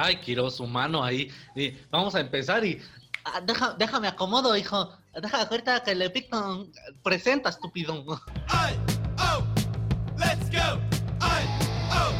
[0.00, 1.28] Ay, quiero su mano ahí.
[1.56, 2.80] Y vamos a empezar y.
[3.24, 4.96] Ah, deja- déjame acomodo, hijo.
[5.20, 6.68] Deja ahorita que le pico.
[7.02, 8.04] Presenta, estúpido.
[8.06, 9.42] Oh,
[10.16, 10.78] let's go.
[11.20, 11.42] I,
[11.90, 12.12] oh,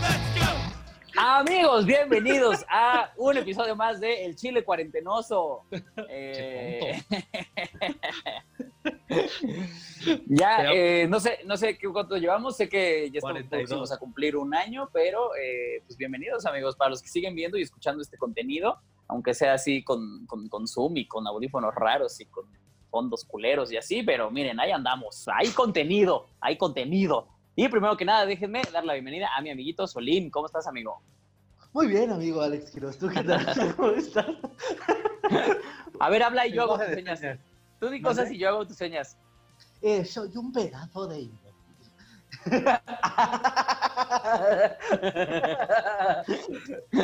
[0.00, 1.20] let's go.
[1.20, 5.64] Amigos, bienvenidos a un episodio más de El Chile Cuarentenoso.
[6.08, 7.02] Eh,
[10.26, 13.48] ya, Pero- eh, no sé, no sé qué cuánto llevamos, sé que ya estamos 42.
[13.48, 17.58] próximos a cumplir un año, pero eh, pues bienvenidos amigos, para los que siguen viendo
[17.58, 22.20] y escuchando este contenido, aunque sea así con, con, con Zoom y con audífonos raros
[22.20, 22.44] y con
[22.90, 27.28] fondos culeros y así, pero miren, ahí andamos, hay contenido, hay contenido.
[27.56, 30.30] Y primero que nada, déjenme dar la bienvenida a mi amiguito Solín.
[30.30, 31.02] ¿Cómo estás, amigo?
[31.72, 32.98] Muy bien, amigo Alex Quiroz.
[32.98, 33.74] ¿Tú qué tal?
[33.76, 34.26] ¿Cómo estás?
[36.00, 36.96] A ver, habla y yo hago tus
[37.80, 39.16] Tú di cosas y yo hago tus señas.
[39.82, 41.30] Eh, soy un pedazo de.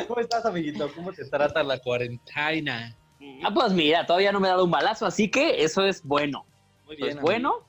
[0.07, 0.89] ¿Cómo estás, amiguito?
[0.95, 2.95] ¿Cómo te trata la cuarentena?
[3.43, 6.45] Ah, pues mira, todavía no me he dado un balazo, así que eso es bueno.
[6.85, 7.67] Muy Eso es bueno.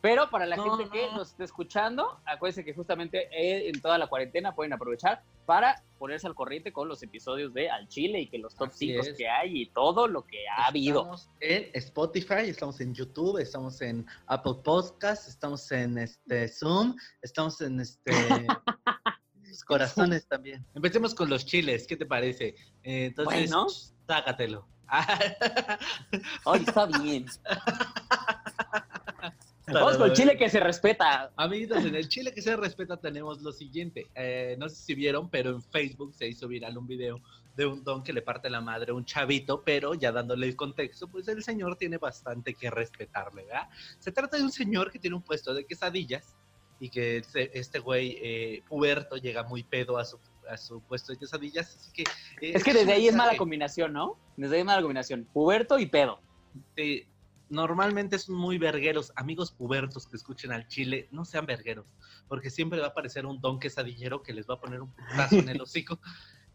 [0.00, 1.18] Pero para la No, gente que no.
[1.18, 6.26] nos esté escuchando, acuérdense que justamente eh, en toda la cuarentena pueden aprovechar para ponerse
[6.26, 9.16] al corriente con los episodios de Al Chile y que los top Así 5 es.
[9.16, 11.00] que hay y todo lo que ha habido.
[11.00, 17.60] Estamos en Spotify, estamos en YouTube, estamos en Apple Podcasts, estamos en este Zoom, estamos
[17.60, 18.10] en este
[19.42, 20.64] los corazones también.
[20.74, 22.54] Empecemos con los chiles, ¿qué te parece?
[22.82, 23.66] Eh, entonces, Bueno.
[24.06, 24.66] sácatelo.
[24.88, 27.26] Ay, está bien.
[29.72, 31.32] Vamos con el Chile que se respeta.
[31.36, 34.06] Amiguitos, en el Chile que se respeta tenemos lo siguiente.
[34.14, 37.20] Eh, no sé si vieron, pero en Facebook se hizo viral un video
[37.56, 40.56] de un don que le parte la madre a un chavito, pero ya dándole el
[40.56, 43.68] contexto, pues el señor tiene bastante que respetarle, ¿verdad?
[43.98, 46.34] Se trata de un señor que tiene un puesto de quesadillas
[46.80, 51.12] y que este, este güey eh, puberto llega muy pedo a su, a su puesto
[51.12, 52.02] de quesadillas, así que...
[52.40, 54.18] eh, Es que desde ahí es mala combinación, ¿no?
[54.36, 55.28] Desde ahí es mala combinación.
[55.32, 56.20] Puberto y pedo.
[56.68, 57.06] este,
[57.52, 59.12] normalmente son muy vergueros.
[59.14, 61.86] Amigos pubertos que escuchen al chile, no sean vergueros,
[62.28, 65.36] porque siempre va a aparecer un don quesadillero que les va a poner un putazo
[65.36, 65.98] en el hocico.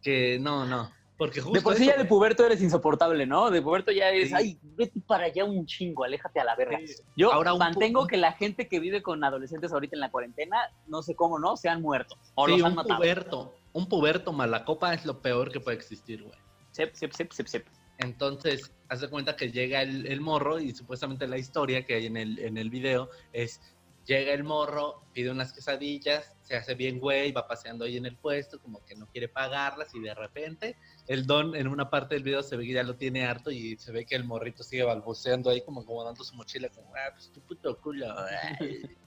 [0.01, 0.91] Que no, no.
[1.17, 3.49] Porque justo De por sí eso, ya de puberto eres insoportable, ¿no?
[3.49, 4.35] De puberto ya es, Sí.
[4.35, 6.77] ay, vete para allá un chingo, aléjate a la verga.
[6.85, 6.93] Sí.
[7.15, 11.01] Yo Ahora mantengo que la gente que vive con adolescentes ahorita en la cuarentena, no
[11.01, 12.97] sé cómo no, se han muerto o Sí, los han un matado.
[12.99, 16.37] puberto, un puberto malacopa es lo peor que puede existir, güey.
[16.71, 17.67] Sep, sep, sep, sep, sep.
[17.99, 22.17] Entonces, haz de cuenta que llega el, morro y supuestamente la historia que hay en
[22.17, 23.59] el, en el video es,
[24.05, 28.15] llega el morro, pide unas quesadillas, se hace bien güey, va paseando ahí en el
[28.15, 30.77] puesto, como que no quiere pagarlas y de repente
[31.07, 33.75] el don en una parte del video se ve que ya lo tiene harto y
[33.77, 37.31] se ve que el morrito sigue balbuceando ahí como acomodando su mochila como, ah, pues
[37.31, 38.07] tu puto culo.
[38.17, 38.97] ay".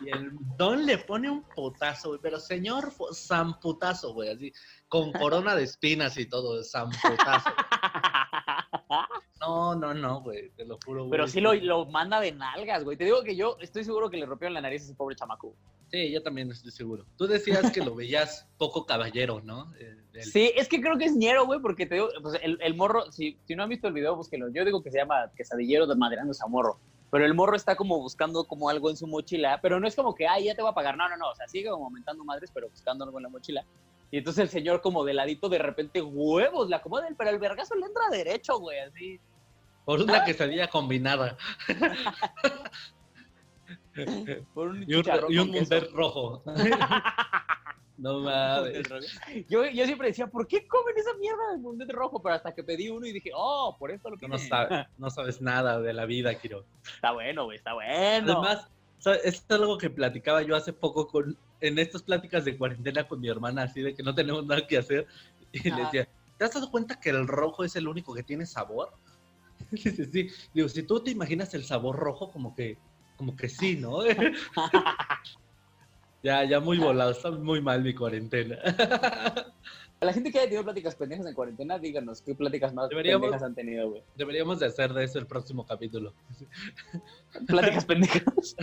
[0.00, 4.52] Y el don le pone un putazo, güey, pero señor, san putazo, güey, así,
[4.88, 6.90] con corona de espinas y todo, san.
[9.40, 11.10] No, no, no, güey, te lo juro, güey.
[11.10, 12.96] Pero sí lo, lo manda de nalgas, güey.
[12.96, 15.54] Te digo que yo estoy seguro que le rompieron la nariz a ese pobre chamaco.
[15.90, 17.04] Sí, yo también estoy seguro.
[17.16, 19.72] Tú decías que lo veías poco caballero, ¿no?
[19.78, 22.74] Eh, Sí, es que creo que es ñero, güey, porque te digo, pues el, el
[22.74, 24.48] morro, si, si no han visto el video, búsquenlo.
[24.48, 26.78] Yo digo que se llama quesadillero de madreándose a morro.
[27.10, 30.14] Pero el morro está como buscando como algo en su mochila, pero no es como
[30.14, 30.96] que, ay, ya te voy a pagar.
[30.96, 31.30] No, no, no.
[31.30, 33.64] O sea, sigue como aumentando madres, pero buscando algo en la mochila.
[34.10, 37.74] Y entonces el señor como de ladito, de repente, huevos, le acomoda, pero el vergazo
[37.74, 39.20] le entra derecho, güey, así.
[39.84, 41.36] Por una quesadilla combinada
[44.54, 45.54] Por un y un, y un
[45.94, 46.42] rojo.
[47.96, 48.86] no mames.
[49.48, 52.20] Yo, yo siempre decía, ¿por qué comen esa mierda de mundet rojo?
[52.22, 55.08] Pero hasta que pedí uno y dije, oh, por esto lo que no sabes, no
[55.08, 56.64] sabes nada de la vida, Kiro.
[56.84, 58.32] Está bueno, güey, está bueno.
[58.32, 58.68] Además,
[58.98, 59.24] ¿sabes?
[59.24, 63.28] es algo que platicaba yo hace poco con, en estas pláticas de cuarentena con mi
[63.28, 65.06] hermana, así de que no tenemos nada que hacer.
[65.52, 65.82] Y le Ajá.
[65.84, 66.08] decía,
[66.38, 68.92] ¿te has dado cuenta que el rojo es el único que tiene sabor?
[69.70, 70.28] Dice, sí.
[70.52, 72.76] Digo, si tú te imaginas el sabor rojo, como que,
[73.16, 74.00] como que sí, ¿no?
[76.22, 78.56] ya, ya muy volado, está muy mal mi cuarentena.
[78.64, 83.22] A la gente que haya tenido pláticas pendejas en cuarentena, díganos qué pláticas más Deberíamos-
[83.22, 84.02] pendejas han tenido, güey.
[84.16, 86.12] Deberíamos de hacer de eso el próximo capítulo.
[87.46, 88.56] Pláticas pendejas.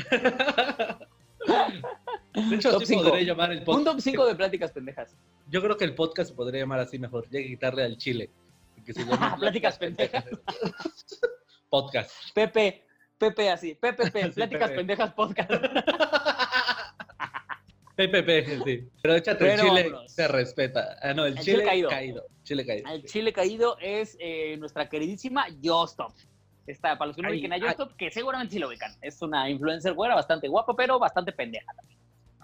[2.33, 3.03] De hecho, Top sí cinco.
[3.03, 3.85] podría llamar el Un podcast.
[3.85, 5.15] top 5 de pláticas pendejas.
[5.49, 7.25] Yo creo que el podcast se podría llamar así mejor.
[7.29, 8.29] Ya que quitarle al chile.
[8.85, 9.05] Que se
[9.39, 10.25] Pláticas pendejas.
[11.69, 12.11] Podcast.
[12.33, 12.83] Pepe,
[13.17, 14.75] Pepe así, PPP, Sí, pláticas Pepe.
[14.75, 15.49] pendejas podcast.
[17.95, 18.89] PPP, sí.
[19.03, 20.97] Pero échate Pero el chile, se respeta.
[21.01, 21.89] Ah, no, el, El chile, chile caído.
[21.89, 22.25] caído.
[22.43, 22.89] Chile caído.
[22.91, 23.07] El sí.
[23.07, 26.11] chile caído es eh, nuestra queridísima Yostop.
[26.65, 27.57] Está, para los que no ubiquen a.
[27.57, 28.91] Yostop, que seguramente sí lo ubican.
[29.01, 31.71] Es una influencer güera bastante guapa, pero bastante pendeja.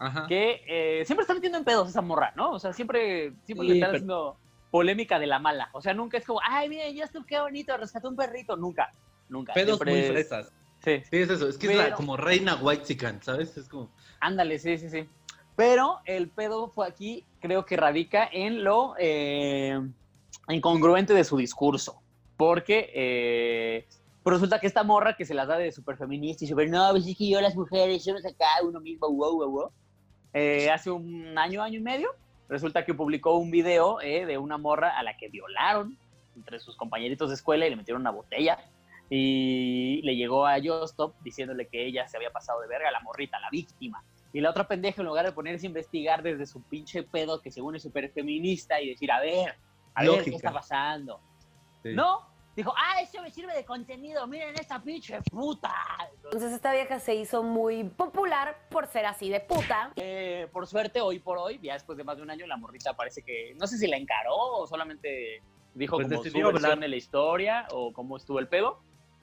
[0.01, 0.25] Ajá.
[0.27, 2.51] que eh, siempre está metiendo en pedos esa morra, ¿no?
[2.51, 4.37] O sea, siempre, siempre Sí, le están pero- haciendo
[4.71, 5.69] polémica de la mala.
[5.73, 8.55] O sea, nunca es como, ay, mira, ya estuvo, qué bonito, rescató un perrito.
[8.55, 8.91] Nunca,
[9.27, 9.53] nunca.
[9.53, 10.51] Pedos Siempre muy es- fresas.
[10.83, 11.49] Sí, Sí, es eso.
[11.49, 13.57] Es que es la, como reina white chican, ¿sabes?
[13.57, 13.89] Es como.
[14.21, 15.09] ándale, sí, sí, sí.
[15.57, 19.77] Pero el pedo fue aquí, creo que radica en lo eh,
[20.47, 22.01] incongruente de su discurso.
[22.37, 23.87] Porque eh,
[24.23, 26.91] pues resulta que esta morra que se las da de súper feminista y súper, no,
[26.91, 29.71] pues es que yo las mujeres somos acá uno mismo, wow, wow, wow.
[30.33, 32.09] Eh, hace un año, año y medio,
[32.47, 35.97] resulta que publicó un video eh, de una morra a la que violaron
[36.35, 38.57] entre sus compañeritos de escuela y le metieron una botella.
[39.09, 43.39] Y le llegó a Justop diciéndole que ella se había pasado de verga, la morrita,
[43.39, 44.03] la víctima.
[44.31, 47.49] Y la otra pendeja, en lugar de ponerse a investigar desde su pinche pedo, que
[47.49, 49.55] según es súper feminista, y decir, a ver,
[49.95, 50.35] a ver qué Lógica.
[50.35, 51.19] está pasando.
[51.81, 51.93] Sí.
[51.95, 52.28] No,
[52.59, 55.73] dijo, ah, eso me sirve de contenido, miren esta pinche puta.
[56.25, 59.93] Entonces esta vieja se hizo muy popular por ser así de puta.
[59.95, 62.93] Eh, por suerte, hoy por hoy, ya después de más de un año, la morrita
[62.95, 65.41] parece que, no sé si la encaró o solamente
[65.73, 66.79] dijo Pues como su versión hablar.
[66.79, 68.81] de la historia o cómo estuvo el pedo.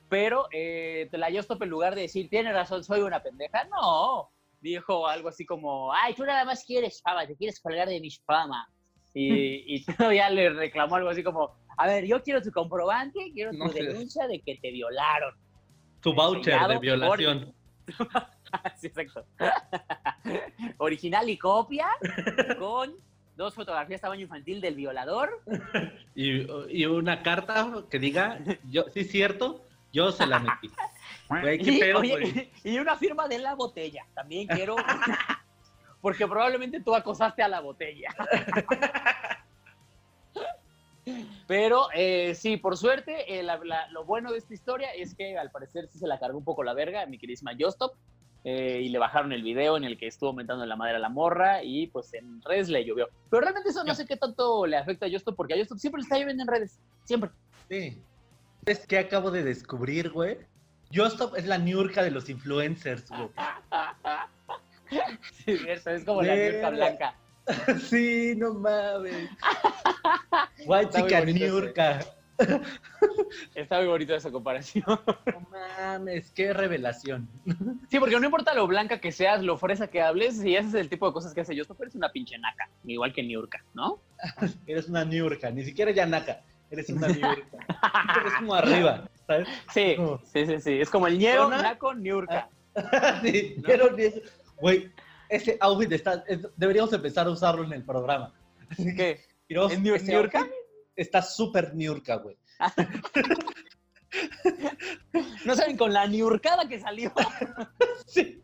[0.08, 4.30] Pero eh, la Yostop, en lugar de decir, tiene razón, soy una pendeja, no.
[4.62, 8.10] Dijo algo así como, ay, tú nada más quieres fama, te quieres colgar de mi
[8.10, 8.66] fama.
[9.12, 13.50] Y, y todavía le reclamó algo así como, a ver, yo quiero tu comprobante, quiero
[13.52, 13.82] tu No sé.
[13.82, 15.34] denuncia de que te violaron.
[16.00, 17.54] Tu voucher de por- violación.
[18.80, 19.24] sí, exacto.
[20.78, 21.88] Original y copia
[22.58, 22.94] con
[23.36, 25.42] dos fotografías tamaño infantil del violador.
[26.18, 28.38] Y, y una carta que diga,
[28.70, 29.62] yo, sí es cierto,
[29.92, 30.70] yo se la metí.
[31.28, 32.50] Güey, qué Y, pedo, oye, güey.
[32.64, 34.06] y una firma de la botella.
[34.14, 34.76] También quiero.
[36.00, 38.08] Porque probablemente tú acosaste a la botella.
[41.46, 45.38] Pero eh, sí, por suerte, eh, la- la- lo bueno de esta historia es que
[45.38, 47.94] al parecer sí se la cargó un poco la verga a mi queridísima Justop.
[48.48, 51.08] eh, y le bajaron el video en el que estuvo aumentando la madre a la
[51.08, 53.08] morra y pues en redes le llovió.
[53.28, 56.00] Pero realmente eso no sé qué tanto le afecta a Justop porque a Justop siempre
[56.00, 56.78] le está lloviendo en redes.
[57.04, 57.30] Siempre.
[57.68, 58.00] Sí.
[58.64, 60.38] ¿Sabes qué acabo de descubrir, güey?
[60.94, 63.30] Justop es la niurca de los influencers, güey.
[65.44, 66.36] Sí, es es como la.
[66.36, 67.14] Mirka blanca.
[67.88, 69.30] Sí, no mames.
[70.66, 71.52] White Está muy chica bonito ese.
[71.52, 72.00] niurca.
[73.54, 74.84] Está muy bonito esa comparación.
[74.86, 77.28] No mames, qué revelación.
[77.88, 80.88] Sí, porque no importa lo blanca que seas, lo fresa que hables, si haces el
[80.88, 84.00] tipo de cosas que hace Justop, eres una pinche naca, igual que Niurka, ¿no?
[84.66, 86.42] Eres una niurca, ni siquiera Yanaka.
[86.70, 87.56] Eres una niurca.
[88.20, 89.48] Eres como arriba, ¿sabes?
[89.72, 89.96] Sí,
[90.32, 90.80] sí, sí, sí.
[90.80, 92.48] Es como el ñero, naco, Niurka.
[93.22, 93.96] sí, ¿No?
[94.60, 94.90] Güey,
[95.28, 96.24] ese outfit está.
[96.26, 98.32] es- deberíamos empezar a usarlo en el programa.
[98.76, 99.20] ¿Qué?
[99.48, 100.38] Quiroz, ¿Es Niu- ese niurca?
[100.40, 100.54] outfit
[100.96, 102.36] Está súper niurca, güey.
[105.44, 107.12] No saben con la Niurcada que salió.
[108.06, 108.42] Sí.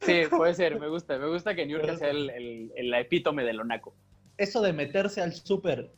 [0.00, 1.16] Sí, puede ser, me gusta.
[1.18, 3.94] Me gusta que Niurka sea el, el, el epítome de lo naco.
[4.36, 5.90] Eso de meterse al súper,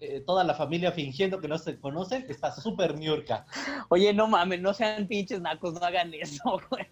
[0.00, 3.46] eh, toda la familia fingiendo que no se conocen, está súper niurca.
[3.88, 6.86] Oye, no mames, no sean pinches nacos, no hagan eso, güey.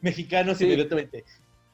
[0.00, 0.64] Mexicanos Sí.
[0.64, 1.24] inmediatamente.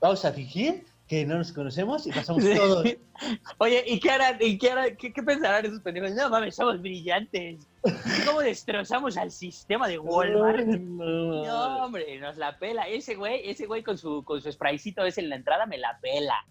[0.01, 2.55] Vamos a fingir que no nos conocemos y pasamos Sí.
[2.55, 2.85] todos.
[3.59, 4.37] Oye, ¿y qué harán?
[4.41, 4.97] ¿Y qué, harán?
[4.97, 6.13] ¿Qué, qué pensarán esos pendejos?
[6.13, 7.67] No mames, somos brillantes.
[8.27, 10.67] ¿Cómo destrozamos al sistema de Walmart?
[10.67, 12.87] No, No, hombre, nos la pela.
[12.87, 15.99] Ese güey, ese güey con su, con su spraycito ese en la entrada me la
[16.01, 16.45] pela.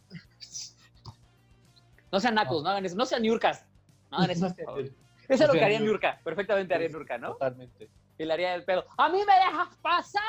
[2.12, 2.96] No sean nacos, no hagan eso.
[2.96, 3.66] No sean niurcas.
[4.12, 4.48] No hagan eso.
[5.30, 5.80] es lo que haría.
[5.80, 6.20] Niurka.
[6.24, 7.34] Perfectamente haría Niurka, ¿no?
[7.34, 7.90] Totalmente.
[8.18, 8.86] Y le haría el pedo.
[8.98, 10.24] ¡A mí me dejas pasar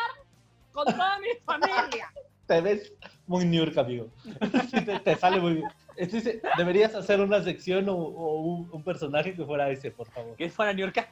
[0.84, 2.12] con toda mi familia!
[2.46, 2.92] Te ves
[3.26, 4.08] muy niurca, amigo.
[4.70, 5.68] Sí, te, te sale muy bien.
[6.56, 10.36] Deberías hacer una sección o, o un, un personaje que fuera ese, por favor.
[10.36, 11.08] ¿Qué fuera Niurka?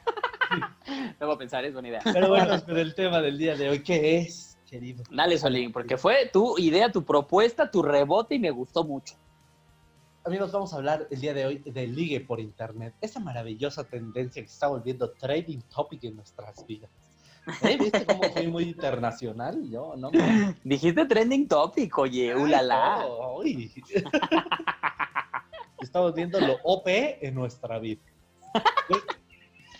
[1.19, 2.01] No voy a pensar, es buena idea.
[2.03, 5.03] Pero bueno, con el tema del día de hoy, ¿qué es, querido?
[5.11, 9.15] Dale, Solín, porque fue tu idea, tu propuesta, tu rebote y me gustó mucho.
[10.23, 12.95] Amigos, vamos a hablar el día de hoy de ligue por internet.
[13.01, 16.89] Esa maravillosa tendencia que se está volviendo trading topic en nuestras vidas.
[17.61, 17.77] ¿Eh?
[17.79, 19.69] ¿Viste cómo fui muy internacional?
[19.69, 20.55] Yo, no me...
[20.63, 23.05] Dijiste trending topic, oye, ulala.
[25.81, 28.01] Estamos viendo lo OP en nuestra vida.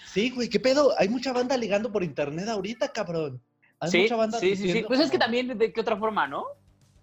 [0.05, 0.93] Sí, güey, ¿qué pedo?
[0.97, 3.41] Hay mucha banda ligando por internet ahorita, cabrón.
[3.79, 4.83] Hay Sí, mucha banda sí, sí, sí.
[4.87, 6.45] Pues es que también, ¿de qué otra forma, no?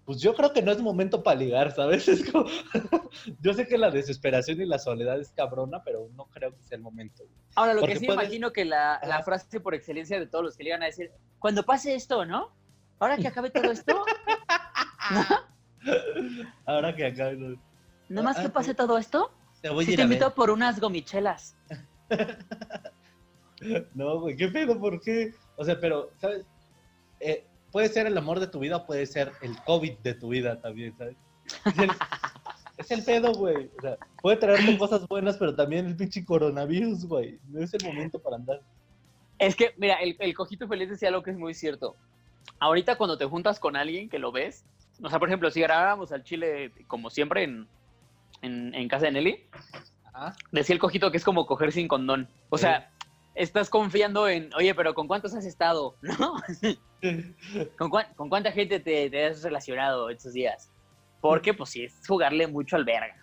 [0.05, 2.07] Pues yo creo que no es momento para ligar, ¿sabes?
[2.07, 2.45] Es como...
[3.41, 6.75] yo sé que la desesperación y la soledad es cabrona, pero no creo que sea
[6.77, 7.23] el momento.
[7.55, 10.55] Ahora, lo Porque que sí puedes- imagino que la, frase por excelencia de todos los
[10.57, 12.53] que le iban a decir, cuando pase esto, ¿no?
[12.99, 14.03] Ahora que acabe todo esto,
[16.65, 17.59] Ahora que acá no-
[18.09, 18.75] nomás Ah, que pase sí.
[18.75, 19.31] todo esto,
[19.61, 21.55] te voy sí te invito por unas gomichelas.
[23.93, 24.79] No, güey, ¿qué pedo?
[24.79, 25.33] ¿Por qué?
[25.55, 26.45] O sea, pero, ¿sabes?
[27.19, 27.45] Eh,
[27.75, 30.97] puede ser el amor de tu vida puede ser el COVID de tu vida también,
[30.97, 31.17] ¿sabes?
[31.65, 31.91] Es el,
[32.77, 33.69] es el pedo, güey.
[33.77, 37.37] O sea, puede traerte cosas buenas, pero también el pinche coronavirus, güey.
[37.49, 38.61] No es el momento para andar.
[39.39, 41.97] Es que, mira, el, el cojito feliz decía algo que es muy cierto.
[42.59, 44.63] Ahorita cuando te juntas con alguien que lo ves,
[45.03, 47.67] o sea, por ejemplo, si grabáramos al chile como siempre en,
[48.41, 49.43] en, en casa de Nelly,
[50.13, 50.33] Ajá.
[50.53, 52.29] decía el cojito que es como coger sin condón.
[52.47, 52.89] O sea,
[53.35, 55.95] estás confiando en, oye, pero ¿con cuántos has estado?
[56.01, 56.35] ¿No?
[57.77, 60.71] ¿Con, cuán- con cuánta gente te, te has relacionado estos días?
[61.21, 63.15] Porque, pues sí, es jugarle mucho al verga.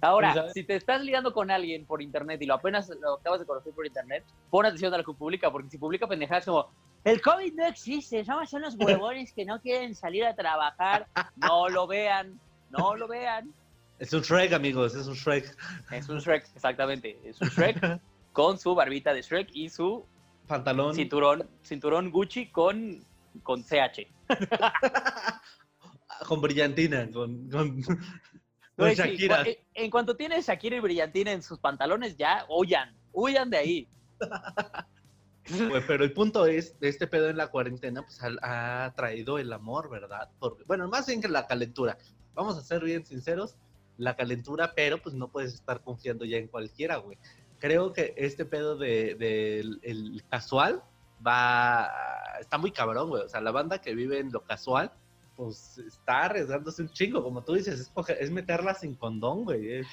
[0.00, 0.52] Ahora, ¿sabes?
[0.54, 3.72] si te estás ligando con alguien por internet y lo apenas lo acabas de conocer
[3.72, 6.72] por internet, pon atención a lo que publica, porque si publica pendejadas como
[7.04, 11.86] el COVID no existe, somos unos huevones que no quieren salir a trabajar, no lo
[11.86, 12.40] vean,
[12.70, 13.52] no lo vean.
[14.00, 15.56] Es un Shrek, amigos, es un Shrek.
[15.92, 17.78] Es un Shrek, exactamente, es un Shrek
[18.32, 20.06] con su barbita de Shrek y su
[20.46, 20.94] Pantalón.
[20.94, 23.04] cinturón, cinturón Gucci con,
[23.42, 24.06] con CH.
[26.26, 27.82] Con brillantina, con, con,
[28.94, 29.42] Shakira.
[29.42, 33.88] en- en cuanto tiene Shakira y Brillantina en sus pantalones, ya huyan, huyan de ahí.
[35.88, 39.90] Pero el punto es, este pedo en la cuarentena, pues ha, ha traído el amor,
[39.90, 40.30] ¿verdad?
[40.38, 41.98] Porque, bueno, más bien que la calentura.
[42.34, 43.56] Vamos a ser bien sinceros,
[43.98, 47.18] la calentura, pero pues no puedes estar confiando ya en cualquiera, güey.
[47.62, 50.82] Creo que este pedo de, del- el casual
[51.24, 51.88] va,
[52.40, 53.22] está muy cabrón, güey.
[53.22, 54.90] O sea, la banda que vive en lo casual,
[55.36, 59.74] pues está arriesgándose un chingo, como tú dices, es, es meterla sin condón, güey.
[59.74, 59.86] es-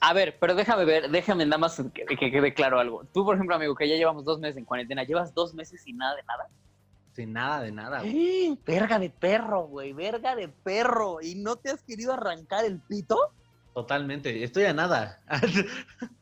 [0.00, 3.04] A ver, pero déjame ver, déjame nada más que, que quede claro algo.
[3.12, 5.98] Tú, por ejemplo, amigo, que ya llevamos dos meses en cuarentena, ¿llevas dos meses sin
[5.98, 6.48] nada de nada?
[7.14, 8.46] sin nada de nada, güey.
[8.52, 8.58] ¡Eh!
[8.64, 11.18] Verga de perro, güey, verga de perro.
[11.20, 13.18] ¿Y no te has querido arrancar el pito?
[13.74, 15.20] Totalmente, estoy a nada.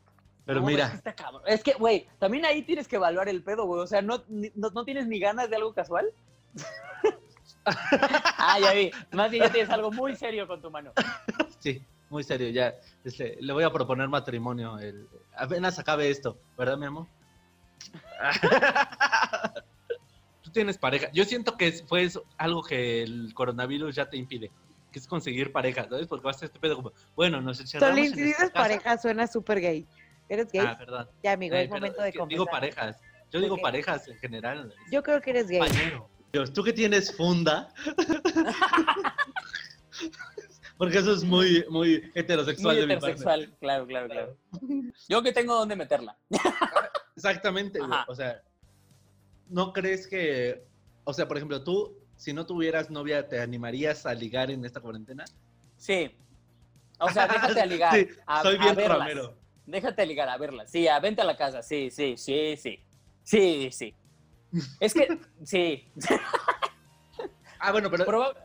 [0.51, 1.41] Pero No, Es mira, que, está cabrón.
[1.45, 3.81] Es que, güey, también ahí tienes que evaluar el pedo, güey.
[3.81, 6.11] O sea, ¿no, ni- no, no tienes ni ganas de algo casual?
[7.65, 8.91] ah, ya vi.
[9.11, 10.91] Más bien ya tienes algo muy serio con tu mano.
[11.59, 12.75] sí, muy serio, ya.
[13.05, 14.77] Este, le voy a proponer matrimonio.
[14.77, 17.07] El, apenas acabe esto, ¿verdad, mi amor?
[20.41, 21.07] Tú tienes pareja.
[21.13, 24.51] Yo siento que fue eso- algo que el coronavirus ya te impide,
[24.91, 26.07] que es conseguir pareja, ¿sabes?
[26.07, 28.51] Porque vas a este pedo como, bueno, nos dices casa.
[28.53, 29.87] pareja suena súper gay.
[30.31, 30.63] ¿Eres gay?
[30.65, 31.09] Ah, perdón.
[31.21, 32.95] ya, amigo, Eh, es momento de que Digo parejas.
[33.31, 34.73] Yo digo parejas en general.
[34.89, 35.59] Yo creo que eres gay.
[36.31, 37.67] Dios, tú que tienes funda.
[40.77, 43.07] Porque eso es muy, muy heterosexual Muy de mi parte.
[43.11, 44.37] heterosexual, claro, claro, claro.
[45.09, 46.17] Yo que tengo dónde meterla.
[47.17, 47.91] Exactamente, güey.
[48.07, 48.41] O sea,
[49.49, 50.63] ¿no crees que,
[51.03, 54.79] o sea, por ejemplo, tú, si no tuvieras novia, ¿te animarías a ligar en esta
[54.79, 55.25] cuarentena?
[55.75, 56.15] Sí.
[56.99, 57.93] O sea, déjate a ligar.
[57.93, 58.97] Sí, a, soy a bien verlas.
[58.97, 59.41] ramero.
[59.71, 60.67] Déjate ligar, a verla.
[60.67, 61.63] Sí, a vente a la casa.
[61.63, 62.79] Sí, sí, sí, sí.
[63.23, 63.95] Sí, sí.
[64.79, 65.87] Es que, sí.
[67.59, 68.35] Ah, bueno, pero, Proba-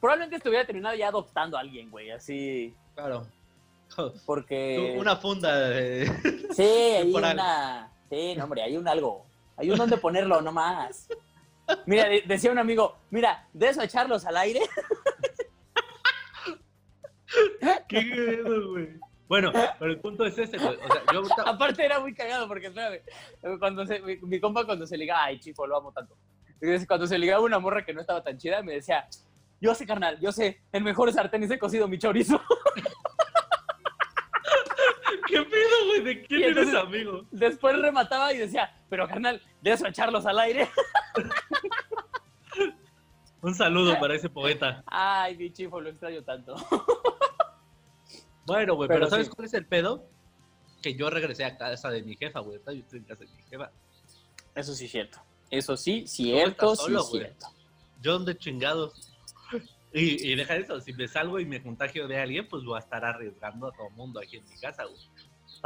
[0.00, 2.10] probablemente estuviera terminado ya adoptando a alguien, güey.
[2.10, 2.74] Así.
[2.94, 3.26] claro.
[4.26, 4.96] Porque.
[4.98, 6.06] Una funda de...
[6.52, 7.92] Sí, hay una.
[8.10, 9.24] Sí, no, hombre, hay un algo.
[9.56, 11.08] Hay un donde ponerlo, no más.
[11.86, 14.60] Mira, de- decía un amigo, mira, de eso echarlos al aire.
[17.88, 18.88] ¿Qué güey?
[19.32, 20.76] Bueno, pero el punto es ese, güey.
[20.76, 21.22] O sea, yo.
[21.46, 23.00] Aparte era muy cagado porque, espérame,
[23.58, 26.14] cuando se, mi, mi compa cuando se ligaba, ay, chico, lo amo tanto.
[26.60, 29.08] Entonces, Cuando se ligaba una morra que no estaba tan chida, me decía,
[29.58, 32.38] yo sé, carnal, yo sé, el mejor sartén he cocido mi chorizo.
[35.26, 36.02] ¿Qué pedo, güey?
[36.02, 37.24] ¿De quién eres amigo?
[37.30, 40.68] Después remataba y decía, pero carnal, de eso echarlos al aire.
[43.40, 44.84] Un saludo para ese poeta.
[44.86, 46.54] Ay, mi chifo, lo extraño tanto.
[48.46, 49.32] Bueno, güey, Pero pero, ¿sabes sí.
[49.34, 50.08] cuál es el pedo?
[50.82, 52.58] Que yo regresé a casa de mi jefa, güey.
[52.66, 53.70] Yo estoy en casa de mi jefa.
[54.54, 55.18] Eso sí es cierto.
[55.50, 57.22] Eso sí, cierto, sí solo, güey.
[57.22, 57.46] cierto.
[58.00, 59.12] Yo donde chingados.
[59.94, 62.78] Y, y deja eso, si me salgo y me contagio de alguien, pues voy a
[62.78, 64.98] estar arriesgando a todo el mundo aquí en mi casa, güey.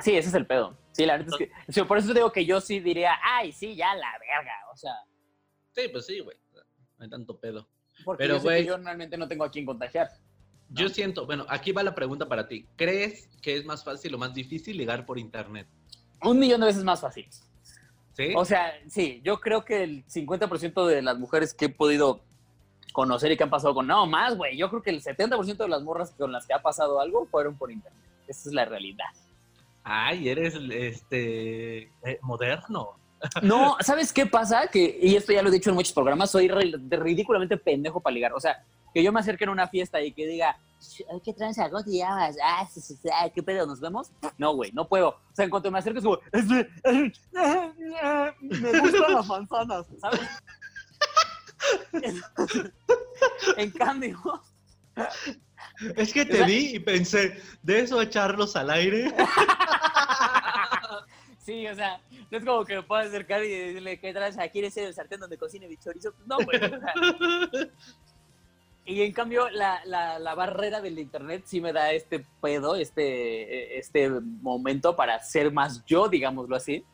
[0.03, 0.77] Sí, ese es el pedo.
[0.93, 3.53] Sí, la neta es que, sí, por eso te digo que yo sí diría, ay,
[3.53, 4.53] sí, ya la verga.
[4.73, 4.93] O sea,
[5.77, 6.37] Sí, pues sí, güey.
[6.99, 7.69] No hay tanto pedo.
[8.05, 10.09] porque Pero, yo sé güey- que yo realmente no tengo a quién contagiar.
[10.71, 12.67] Yo siento, bueno, aquí va la pregunta para ti.
[12.77, 15.67] ¿Crees que es más fácil o más difícil ligar por internet?
[16.23, 17.29] Un millón de veces más fácil.
[18.15, 18.33] ¿Sí?
[18.35, 22.23] O sea, sí, yo creo que el 50% de las mujeres que he podido
[22.93, 23.87] conocer y que han pasado con...
[23.87, 24.57] No, más, güey.
[24.57, 27.57] Yo creo que el 70% de las morras con las que ha pasado algo fueron
[27.57, 28.01] por internet.
[28.27, 29.07] Esa es la realidad.
[29.85, 32.95] Ay, eres este eh, moderno.
[33.43, 34.67] No, ¿sabes qué pasa?
[34.69, 38.33] Que, y esto ya lo he dicho en muchos programas, soy ridículamente pendejo para ligar.
[38.33, 38.65] O sea,
[38.97, 40.57] que yo me acerque en una fiesta y que diga,
[41.13, 41.69] "Ay, ¿qué tranza?
[41.69, 42.35] ¿Cómo te llamas?
[42.43, 42.67] Ah,
[43.35, 43.67] ¿qué pedo?
[43.67, 44.11] ¿Nos vemos?
[44.39, 45.11] No, güey, no puedo.
[45.11, 46.67] O sea, en cuanto me acerques, como, "Este,
[48.41, 50.21] me gustan las manzanas, ¿sabes?
[53.59, 54.19] en cambio,
[55.97, 59.15] Es que O te sea- vi y pensé, de eso echarlos al aire.
[61.45, 62.01] sí, o sea,
[62.31, 64.39] no es como que me pueda acercar y decirle, ¿qué traes?
[64.53, 66.15] ¿Quieres ser el sartén donde cocine mi chorizo?
[66.15, 66.57] Pues no, güey.
[66.65, 66.95] o sea,
[68.87, 73.79] Y en cambio, la, la, la barrera del internet sí me da este pedo, este,
[73.79, 76.85] este momento para ser más yo, digámoslo así,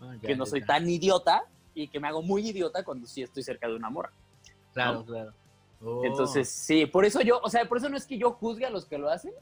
[0.00, 3.42] Ah, que no soy tan idiota y que me hago muy idiota cuando sí estoy
[3.42, 4.12] cerca de una morra.
[4.72, 5.04] Claro, ¿no?
[5.04, 5.32] claro.
[5.82, 6.04] Oh.
[6.04, 8.70] Entonces, sí, por eso yo, o sea, por eso no es que yo juzgue a
[8.70, 9.32] los que lo hacen.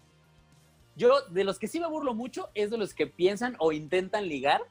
[0.96, 4.28] Yo, de los que sí me burlo mucho, es de los que piensan o intentan
[4.28, 4.62] ligar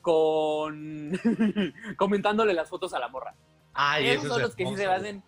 [0.00, 1.12] con
[1.96, 3.34] comentándole las fotos a la morra.
[3.72, 5.22] Ay, Esos eso son los que sí se hacen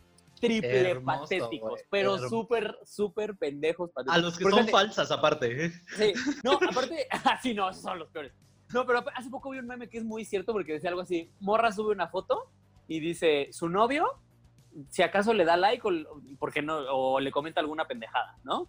[0.49, 2.29] triple Hermoso, patéticos, güey, pero hermoso.
[2.29, 4.17] súper, súper pendejos patéticos.
[4.19, 5.71] A los que Porque son hace- falsas, aparte.
[5.97, 6.13] Sí,
[6.45, 8.33] no, aparte, así no, esos son los peores.
[8.73, 11.31] No, pero hace poco vi un meme que es muy cierto porque decía algo así,
[11.41, 12.51] morra sube una foto
[12.89, 14.07] y dice, su novio,
[14.89, 15.91] si acaso le da like o,
[16.39, 18.67] porque no, o le comenta alguna pendejada, ¿no?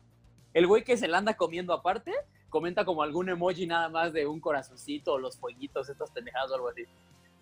[0.53, 2.11] El güey que se la anda comiendo aparte,
[2.49, 6.55] comenta como algún emoji nada más de un corazoncito o los fueguitos, estas pendejadas o
[6.55, 6.83] algo así.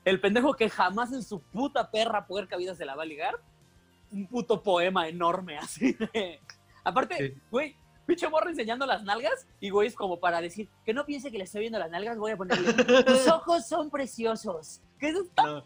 [0.06, 3.40] El pendejo que jamás en su puta perra puerca vida se la va a ligar,
[4.12, 6.39] un puto poema enorme así de...
[6.84, 7.41] Aparte, Sí.
[7.51, 7.75] güey,
[8.06, 11.38] pinche morra enseñando las nalgas y güey es como para decir que no piense que
[11.38, 14.82] le estoy viendo las nalgas, voy a ponerle tus ojos son preciosos.
[15.00, 15.44] ¿Qué es esto?
[15.46, 15.63] No,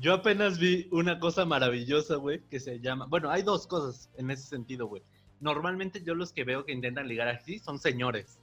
[0.00, 3.06] Yo apenas vi una cosa maravillosa, güey, que se llama.
[3.06, 5.02] Bueno, hay dos cosas en ese sentido, güey.
[5.40, 8.38] Normalmente yo los que veo que intentan ligar así son señores.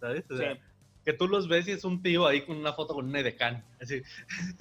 [0.00, 0.24] ¿Sabes?
[0.30, 0.60] O sea, Sí.
[1.08, 3.64] Que tú los ves y es un tío ahí con una foto con un edecán.
[3.80, 4.02] Así.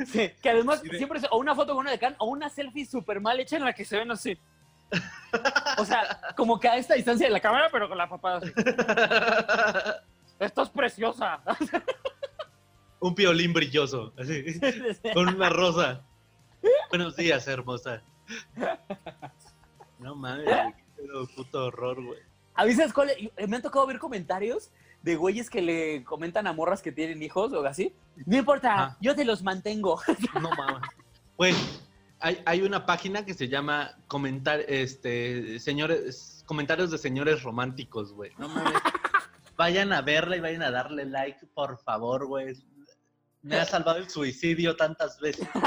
[0.05, 2.85] Sí, que además de- siempre es o una foto con una decán o una selfie
[2.85, 4.39] súper mal hecha en la que se ven así.
[5.77, 8.53] O sea, como que a esta distancia de la cámara, pero con la papada así.
[10.39, 11.41] Esto es preciosa.
[13.01, 14.13] un piolín brilloso.
[14.17, 14.45] Así.
[15.13, 16.01] Con una rosa.
[16.89, 18.01] Buenos días, hermosa.
[19.99, 22.19] No mames, güey, qué puto horror, güey.
[22.55, 23.11] ¿Avisas cuál?
[23.49, 24.71] Me han tocado ver comentarios
[25.07, 27.95] de güeyes que le comentan a morras que tienen hijos o así.
[28.25, 28.97] No importa, Ajá.
[28.99, 30.01] yo te los mantengo.
[30.33, 30.89] No mames.
[31.37, 31.81] Pues
[32.19, 38.31] hay, hay una página que se llama comentar, este, señores, comentarios de señores románticos, güey.
[38.37, 38.73] No mames.
[39.55, 42.53] Vayan a verla y vayan a darle like, por favor, güey.
[43.41, 45.47] Me ha salvado el suicidio tantas veces.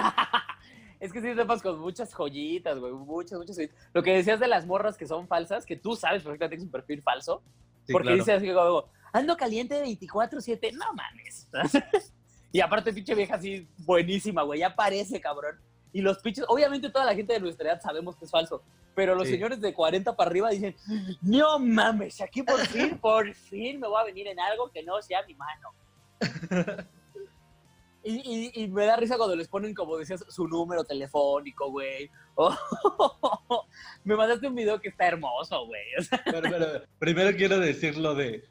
[1.01, 3.75] Es que sí sepas con muchas joyitas, güey, muchas, muchas joyitas.
[3.95, 6.67] Lo que decías de las morras que son falsas, que tú sabes perfectamente que es
[6.67, 7.43] un perfil falso,
[7.87, 8.19] Sí, porque claro.
[8.19, 11.49] dice así como, ando caliente 24-7, no mames.
[12.53, 15.59] y aparte pinche vieja así, buenísima, güey, ya parece, cabrón.
[15.93, 18.63] Y los pinches, obviamente toda la gente de nuestra edad sabemos que es falso,
[18.95, 19.35] pero los Sí.
[19.35, 20.77] señores de 40 para arriba dicen,
[21.23, 25.01] no mames, aquí por fin, por fin me voy a venir en algo que no
[25.03, 25.71] sea mi mano.
[28.03, 28.15] Y,
[28.57, 32.11] y- y me da risa cuando les ponen, como decías, su número telefónico, güey.
[32.35, 32.57] O-
[34.05, 35.83] me mandaste un video que está hermoso, güey.
[35.99, 38.49] O sea, Pero, pero, primero quiero decir lo de,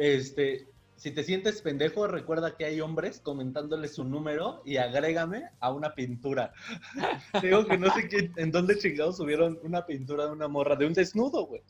[0.00, 5.70] este, si te sientes pendejo, recuerda que hay hombres comentándole su número y agrégame a
[5.72, 6.54] una pintura.
[7.42, 10.86] Digo que no sé quién, en dónde chingados subieron una pintura de una morra, de
[10.86, 11.60] un desnudo, güey.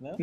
[0.00, 0.16] ¿no?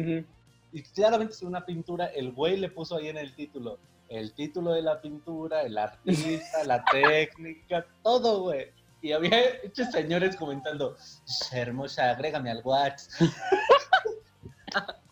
[0.74, 4.74] Y claramente es una pintura, el güey le puso ahí en el título, el título
[4.74, 8.68] de la pintura, el artista, la técnica, todo, güey.
[9.02, 10.96] Y había muchos señores comentando,
[11.52, 13.28] hermosa, agrégame al WhatsApp.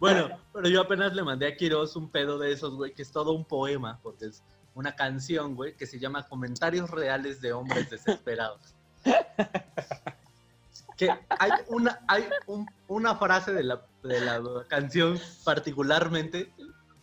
[0.00, 3.10] bueno, pero yo apenas le mandé a Quiroz un pedo de esos, güey, que es
[3.12, 4.42] todo un poema, porque es
[4.74, 8.74] una canción, güey, que se llama Comentarios Reales de Hombres Desesperados.
[10.96, 16.52] que hay una, hay un- una frase de la, de la canción particularmente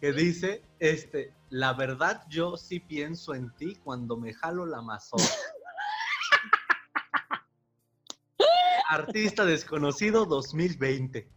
[0.02, 5.24] que dice, este, la verdad yo sí pienso en ti cuando me jalo la mazorca.
[8.90, 11.28] Artista desconocido 2020.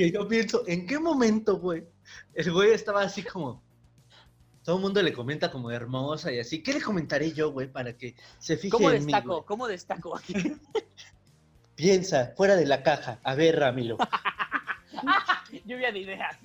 [0.00, 1.86] Que yo pienso, ¿en qué momento, güey?
[2.32, 3.62] El güey estaba así como...
[4.64, 6.62] Todo el mundo le comenta como hermosa y así.
[6.62, 9.34] ¿Qué le comentaré yo, güey, para que se fije ¿Cómo en mí, destaco?
[9.34, 9.44] güey?
[9.44, 10.32] ¿Cómo destaco aquí?
[11.76, 13.20] Piensa, fuera de la caja.
[13.22, 13.98] A ver, Ramiro.
[15.66, 16.38] Lluvia de ideas.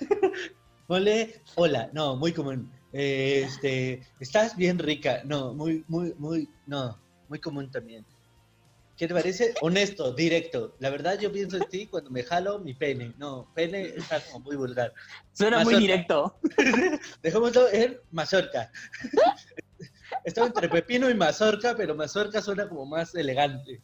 [0.86, 2.72] Ole, hola, no, muy común.
[2.94, 5.20] Eh, este, estás bien rica.
[5.26, 8.06] No, muy, muy, muy, no, muy común también.
[9.00, 9.54] ¿Qué te parece?
[9.62, 10.76] Honesto, directo.
[10.78, 13.14] La verdad yo pienso en ti cuando me jalo mi pene.
[13.16, 14.92] No, pene está como muy vulgar.
[15.32, 16.38] Suena muy directo.
[17.22, 18.70] Dejémoslo en mazorca.
[20.24, 23.80] Estaba entre pepino y mazorca, pero mazorca suena como más elegante.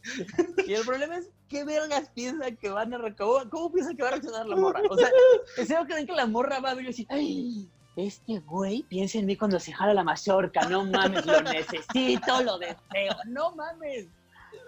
[0.67, 3.49] Y el problema es, ¿qué vergas piensan que van a recabar?
[3.49, 4.81] ¿Cómo piensan que va a reaccionar la morra?
[4.87, 5.09] O sea,
[5.57, 9.25] ¿en serio creen que la morra va a y decir, ay, este güey piensa en
[9.25, 14.05] mí cuando se jala la mazorca, no mames, lo necesito, lo deseo, no mames,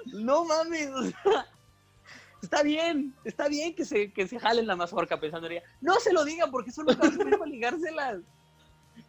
[0.06, 0.90] no mames.
[0.90, 1.48] o sea,
[2.42, 5.64] Está bien, está bien que se, que se jalen la mazorca pensando en ella.
[5.82, 8.20] No se lo digan porque solo servir para ligárselas.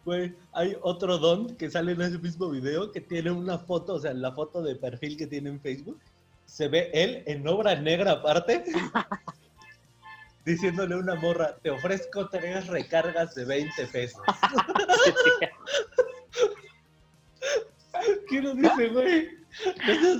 [0.03, 3.99] Güey, hay otro don que sale en ese mismo video que tiene una foto, o
[3.99, 5.99] sea, la foto de perfil que tiene en Facebook,
[6.45, 8.63] se ve él en obra negra aparte,
[10.45, 14.21] diciéndole a una morra, te ofrezco tres recargas de 20 pesos.
[18.29, 19.40] ¿Qué nos dice, güey?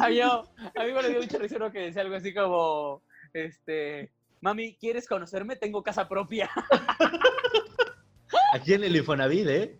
[0.02, 4.12] A mí, a mí me dio mucha risa uno que decía algo así como, este,
[4.42, 5.56] mami, ¿quieres conocerme?
[5.56, 6.50] Tengo casa propia.
[8.54, 9.80] Aquí en el Infonavit, ¿eh?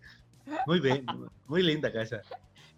[0.66, 1.04] Muy bien,
[1.46, 2.20] muy linda casa.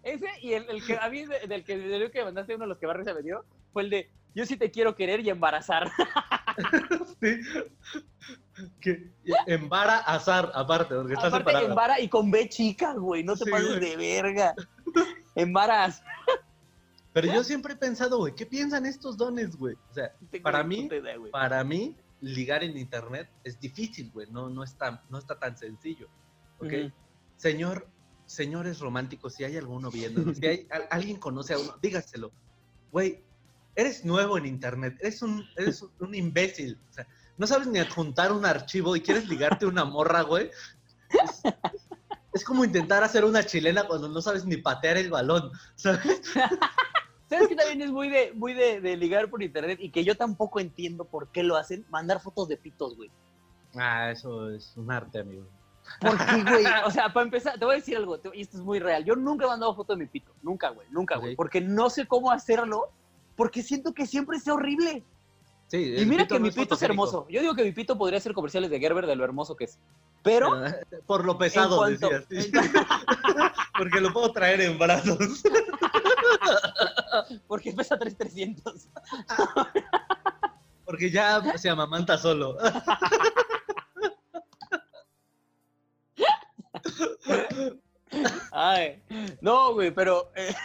[0.03, 2.69] Ese y el, el que a mí de- del que, del que mandaste uno de
[2.69, 5.29] los que Barry se me dio fue el de, yo sí te quiero querer y
[5.29, 5.91] embarazar.
[7.21, 7.41] Sí.
[8.79, 9.09] Que
[9.47, 11.67] embara azar, aparte, porque está Aparte, separada.
[11.69, 13.79] embara y con B chica, güey, no te Sí, pases güey.
[13.81, 14.55] de verga.
[15.35, 16.01] Embaraz.
[17.15, 19.75] Pero yo siempre he pensado, güey, ¿qué piensan estos dones, güey?
[19.89, 24.29] O sea, Tengo Para mí, idea, para mí, ligar en internet es difícil, güey.
[24.29, 26.09] No, no, está, no está tan sencillo.
[26.59, 26.73] ¿Ok?
[26.73, 26.91] Ujú.
[27.37, 27.87] Señor,
[28.25, 32.33] señores románticos, si hay alguno viendo, si hay, al- alguien conoce a uno, dígaselo.
[32.91, 33.23] Güey,
[33.75, 36.77] eres nuevo en internet, eres un, eres un imbécil.
[36.89, 40.51] O sea, no sabes ni adjuntar un archivo y quieres ligarte una morra, güey.
[41.09, 41.41] Es,
[42.33, 46.21] es como intentar hacer una chilena cuando no sabes ni patear el balón, ¿sabes?
[47.29, 50.15] ¿Sabes qué también es muy de, muy de, de ligar por internet y que yo
[50.15, 51.85] tampoco entiendo por qué lo hacen?
[51.89, 53.09] Mandar fotos de pitos, güey.
[53.75, 55.47] Ah, eso es un arte, amigo.
[55.99, 56.63] ¿Por qué, güey?
[56.85, 59.03] O sea, para empezar, te voy a decir algo, te- y esto es muy real.
[59.05, 60.31] Yo nunca he mandado foto de mi pito.
[60.43, 60.87] Nunca, güey.
[60.91, 61.35] Nunca, güey.
[61.35, 62.89] Porque no sé cómo hacerlo,
[63.35, 65.03] porque siento que siempre es horrible.
[65.67, 67.27] Sí, Y mira que no mi pito es hermoso.
[67.27, 69.79] Yo digo que mi pito podría ser comerciales de Gerber de lo hermoso que es.
[70.25, 70.59] Pero,
[71.05, 72.51] Por lo pesado, cuanto- decías.
[73.77, 75.43] Porque lo puedo traer en brazos.
[77.47, 78.87] porque pesa 3300.
[80.85, 82.57] Porque ya se amamanta solo.
[88.51, 89.01] Ay,
[89.41, 90.31] no, güey, pero.
[90.35, 90.55] eh,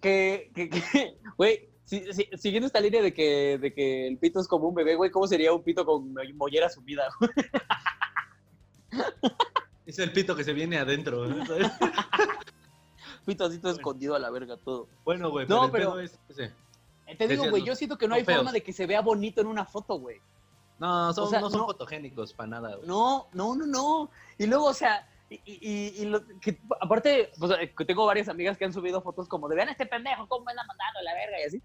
[0.00, 4.40] que, que, que- güey, si- si- siguiendo esta línea de que, de que el pito
[4.40, 7.08] es como un bebé, güey, ¿cómo sería un pito con mo- mollera sumida?
[7.18, 7.30] güey?
[9.86, 11.26] Es el pito que se viene adentro.
[13.26, 14.88] Pito así todo escondido a la verga, todo.
[15.04, 16.44] Bueno, güey, No, pero, es ese.
[17.06, 18.38] Eh, Te digo, Decías, güey, yo siento que no hay feos.
[18.38, 20.16] forma de que se vea bonito en una foto, güey.
[20.78, 22.86] No, son, O sea, no son no- fotogénicos para nada, güey.
[22.88, 24.10] No, no, no, no.
[24.38, 27.52] Y luego, o sea, y, y- y- lo que, aparte, pues,
[27.86, 30.64] tengo varias amigas que han subido fotos como de vean este pendejo, cómo me anda
[30.64, 31.62] mandando la verga y así.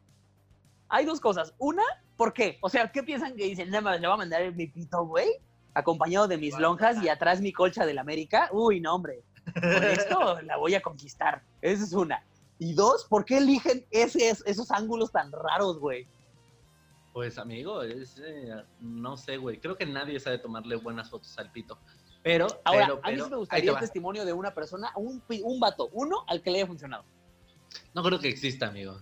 [0.90, 1.54] Hay dos cosas.
[1.58, 1.84] Una,
[2.18, 2.58] ¿por qué?
[2.62, 3.70] O sea, ¿qué piensan que dicen?
[3.70, 5.30] Nada más le voy a mandar mi pito, güey,
[5.74, 8.50] acompañado de mis lonjas y atrás mi colcha del América.
[8.52, 9.24] Uy, no, hombre.
[9.54, 11.42] Con esto la voy a conquistar.
[11.62, 12.24] Esa es una.
[12.60, 16.06] Y dos, ¿por qué eligen ese, esos ángulos tan raros, güey?
[17.12, 19.60] Pues, amigo, es, eh, no sé, güey.
[19.60, 21.78] Creo que nadie sabe tomarle buenas fotos al pito.
[22.24, 25.60] Pero, Ahora, pero, a mí sí me gustaría el testimonio de una persona, un, un
[25.60, 27.04] vato, uno al que le haya funcionado.
[27.94, 29.02] No creo que exista, amigo.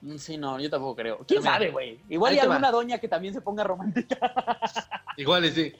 [0.00, 1.18] Mm, Sí, no, yo tampoco creo.
[1.26, 2.00] ¿Quién sabe, güey?
[2.08, 2.54] Igual ahí hay va.
[2.54, 4.18] alguna doña que también se ponga romántica.
[5.16, 5.72] Igual y sí.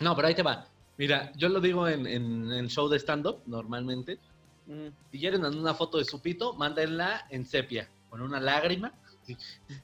[0.00, 0.66] No, pero ahí te va.
[0.98, 4.18] Mira, yo lo digo en, en, en show de stand-up, normalmente.
[4.66, 8.92] Mm, Si quieren una foto de su pito, mándenla en sepia, con una lágrima,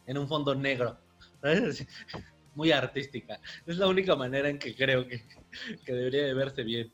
[0.07, 0.97] en un fondo negro.
[2.59, 3.39] Muy artística.
[3.67, 5.23] Es la única manera en que creo que,
[5.87, 6.93] que debería de verse bien.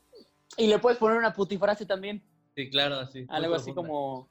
[0.57, 2.21] Y le puedes poner una putifrase también.
[2.55, 3.25] Sí, claro, así.
[3.29, 4.29] Algo así como.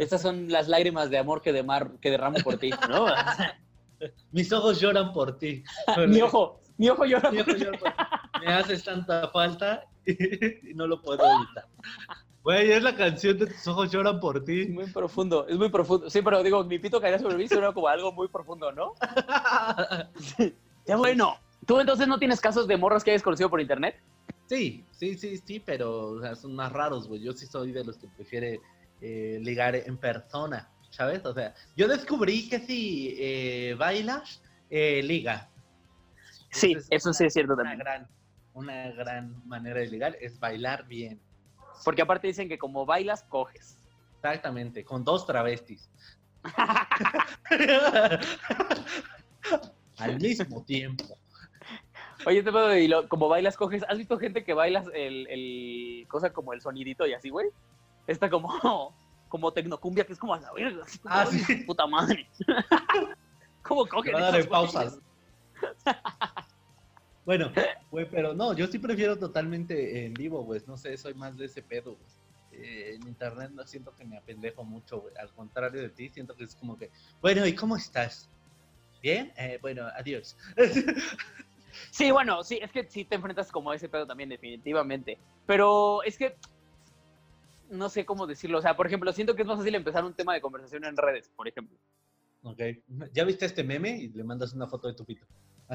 [0.00, 3.06] Estas son las lágrimas de amor que, demar, que derramo por ti, ¿no?
[4.32, 5.62] Mis ojos lloran por ti.
[6.08, 7.64] mi ojo, mi ojo llora Mi por ojo ti.
[7.64, 7.96] llora por ti.
[8.44, 11.68] Me haces tanta falta y no lo puedo evitar.
[12.42, 14.66] Güey, es la canción de tus ojos lloran por Es ti.
[14.66, 16.10] muy profundo, es muy profundo.
[16.10, 18.94] Sí, pero digo, mi pito caería sobre mí suena como algo muy profundo, ¿no?
[20.86, 21.36] Ya bueno.
[21.66, 23.94] ¿Tú entonces no tienes casos de morras que hayas conocido por internet?
[24.48, 27.22] Sí, sí, sí, sí, pero o sea, son más raros, güey.
[27.22, 28.60] Yo sí soy de los que prefiere
[29.00, 31.24] eh, ligar en persona, ¿sabes?
[31.24, 35.48] O sea, yo descubrí que si eh, bailas, eh, liga.
[36.50, 37.78] Sí, eso una- sí es cierto una también.
[37.78, 38.08] gran,
[38.54, 41.20] una gran manera de ligar es bailar bien.
[41.84, 43.78] Porque aparte dicen que como bailas, coges.
[44.16, 45.88] Exactamente, con dos travestis.
[50.14, 51.18] Al mismo tiempo.
[52.26, 53.82] Oye, te puedo y lo- como bailas, coges.
[53.88, 57.48] ¿Has visto gente que bailas el, el cosa como el sonidito y así, güey?
[58.06, 58.48] Esta como,
[59.28, 60.84] como tecnocumbia, que es como a la verga.
[60.84, 61.56] así como, Ah, "Ay, sí.
[61.64, 62.28] Puta madre.
[63.62, 64.14] ¿Cómo cogen?
[64.14, 65.00] Va a darle esos pausas.
[67.24, 67.52] Bueno,
[67.90, 70.60] güey, pero no, yo sí prefiero totalmente en vivo, güey.
[70.66, 72.10] No sé, soy más de ese pedo, güey.
[72.64, 75.14] Eh, en internet no siento que me apendejo mucho, güey.
[75.16, 78.28] Al contrario de ti, siento que es como que, bueno, ¿y cómo estás?
[79.02, 79.32] ¿Bien?
[79.36, 80.36] Eh, bueno, adiós.
[81.90, 85.18] Sí, bueno, sí, es que sí te enfrentas como a ese pedo también, definitivamente.
[85.46, 86.36] Pero es que
[87.70, 88.58] no sé cómo decirlo.
[88.58, 90.96] O sea, por ejemplo, siento que es más fácil empezar un tema de conversación en
[90.96, 91.76] redes, por ejemplo.
[92.42, 92.60] ok.
[93.12, 93.96] ¿Ya viste este meme?
[93.96, 95.26] Y le mandas una foto de tu pito.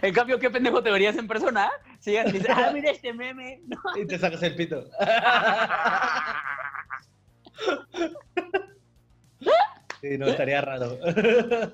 [0.00, 1.70] En cambio, ¿qué pendejo te verías en persona?
[1.98, 3.60] Si dices, ah, mira este meme.
[3.66, 3.78] No.
[4.00, 4.88] y te sacas el pito.
[10.00, 10.98] Sí, no, estaría raro.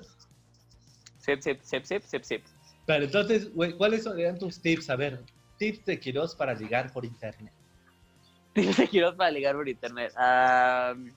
[1.19, 2.43] Sep, sep, sep, sep, sep, sep.
[2.85, 4.91] Pero entonces, güey, ¿cuáles serían tus tips?
[4.91, 5.23] A ver,
[5.57, 7.51] tips de Quiroz para ligar por internet.
[8.53, 10.13] Tips de Quiroz para ligar por internet.
[10.15, 11.11] Am,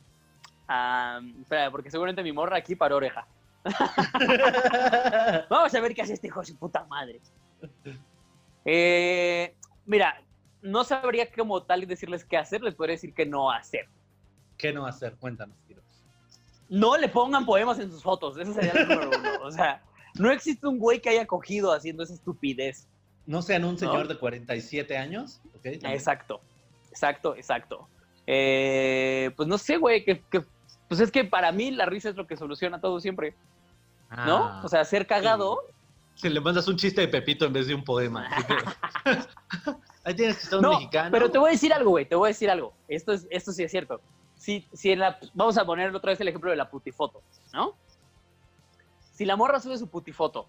[0.67, 3.27] am, espera, porque seguramente mi morra aquí para oreja.
[5.51, 7.21] Vamos a ver qué hace este hijo de su puta madre.
[8.65, 10.23] Eh, mira,
[10.63, 13.89] no sabría como tal decirles qué hacer, les podría decir qué no hacer.
[14.57, 15.17] ¿Qué no hacer?
[15.17, 15.85] Cuéntanos, Quiroz.
[16.69, 19.31] No le pongan poemas en sus fotos, eso sería el número uno.
[19.43, 19.83] O sea,
[20.15, 22.87] no existe un güey que haya cogido haciendo esa estupidez.
[23.27, 24.09] No sean un señor ¿No?
[24.09, 25.67] de 47 años, ¿ok?
[25.85, 26.41] Exacto,
[26.91, 27.89] exacto, exacto.
[28.27, 30.45] Eh, pues no sé, güey, que, que-
[30.89, 33.35] pues es que para mí la risa es lo que soluciona todo siempre,
[34.11, 34.45] ¿no?
[34.45, 35.59] Ah, O sea, ser cagado.
[36.15, 38.29] si le mandas un chiste de Pepito en vez de un poema.
[40.05, 41.11] Ahí tienes que ser un No, mexicano.
[41.11, 42.73] pero te voy a decir algo, güey, te voy a decir algo.
[42.89, 44.01] Esto, es, esto sí es cierto.
[44.49, 47.77] Si, si en la, vamos a poner otra vez el ejemplo de la putifoto, ¿no?
[49.13, 50.49] Si la morra sube su putifoto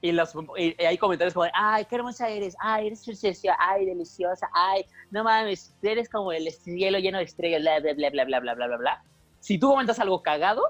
[0.00, 4.48] y, las, y hay comentarios como, ay, qué hermosa eres, ay, eres preciosa, ay, deliciosa,
[4.54, 8.38] ay, no mames, eres como el cielo lleno de estrellas, bla, bla, bla, bla, bla,
[8.38, 9.04] bla, bla, bla, bla.
[9.40, 10.62] Si tú comentas algo cagado,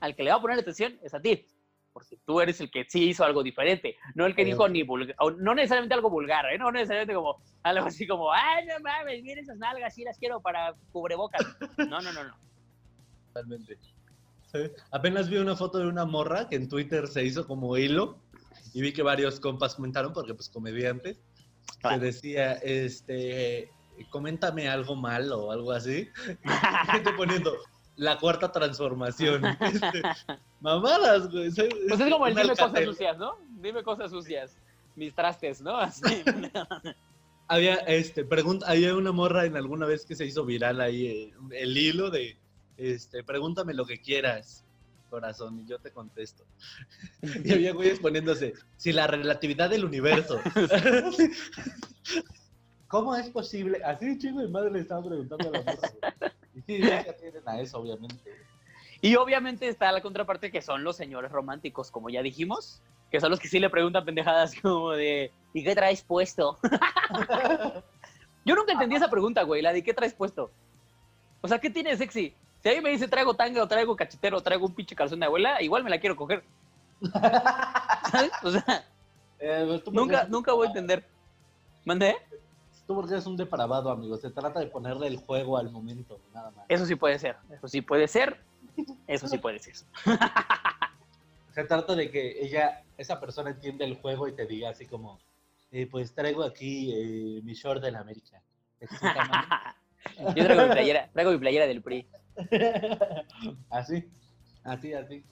[0.00, 1.44] al que le va a poner atención es a ti.
[1.98, 5.16] Porque tú eres el que sí hizo algo diferente, no el que dijo ni vulgar,
[5.38, 6.56] no necesariamente algo vulgar, ¿eh?
[6.58, 10.40] no necesariamente como algo así como, ay, no mames, mira esas nalgas, sí las quiero
[10.40, 11.44] para cubrebocas.
[11.76, 12.36] No, no, no, no.
[13.28, 13.78] Totalmente.
[14.52, 14.58] Sí.
[14.92, 18.18] Apenas vi una foto de una morra que en Twitter se hizo como hilo
[18.74, 21.20] y vi que varios compas comentaron, porque pues comediantes,
[21.80, 21.98] Claro.
[21.98, 23.70] que decía, este,
[24.10, 26.08] coméntame algo mal o algo así.
[26.44, 27.56] Y gente poniendo,
[27.98, 29.42] la cuarta transformación.
[29.60, 30.02] Este,
[30.60, 31.50] mamadas, güey.
[31.52, 33.36] soy- Pues es como el dime cosas sucias, ¿no?
[33.60, 34.56] Dime cosas sucias.
[34.96, 35.76] Mis trastes, ¿no?
[35.76, 36.02] Así.
[37.50, 41.32] Había, este, pregunta, había una morra en alguna vez que se hizo viral ahí eh,
[41.52, 42.36] el hilo de,
[42.76, 44.64] este, pregúntame lo que quieras,
[45.08, 46.44] corazón, y yo te contesto.
[47.44, 50.38] Y había güeyes poniéndose, si la relatividad del universo.
[52.88, 53.80] ¿Cómo es posible?
[53.82, 55.90] Así chingo de madre le estaba preguntando a la morra.
[56.66, 58.32] sí, ya atienden a eso, obviamente.
[59.00, 63.30] Y obviamente está la contraparte que son los señores románticos, como ya dijimos, que son
[63.30, 66.58] los que sí le preguntan pendejadas como de ¿y qué traes puesto?
[68.44, 70.50] Yo nunca entendí esa pregunta, güey, la de ¿qué traes puesto?
[71.40, 72.34] O sea, ¿qué tiene sexy?
[72.62, 75.26] Si alguien me dice traigo tanga o traigo cachetero o traigo un pinche calzón de
[75.26, 76.42] abuela, igual me la quiero coger.
[78.10, 78.32] ¿Sabes?
[78.42, 78.84] O sea,
[79.38, 81.04] Eh, pues, nunca, nunca voy a entender.
[81.84, 82.16] ¿Mandé?
[82.88, 84.16] Tú porque eres un depravado, amigo.
[84.16, 86.64] Se trata de ponerle el juego al momento, nada más.
[86.70, 87.36] Eso sí puede ser.
[87.50, 88.40] Eso sí puede ser.
[89.06, 89.74] Eso sí puede ser.
[91.54, 95.18] Se trata de que ella, esa persona entiende el juego y te diga así como,
[95.70, 98.40] eh, pues traigo aquí eh, mi short de la América.
[100.34, 102.06] Yo traigo mi playera, traigo mi playera del PRI.
[103.68, 104.08] así,
[104.64, 105.22] así, así.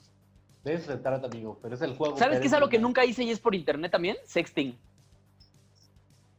[0.63, 2.17] De eso se trata, amigo, pero es el juego.
[2.17, 4.15] ¿Sabes qué es algo que nunca hice y es por internet también?
[4.25, 4.77] Sexting.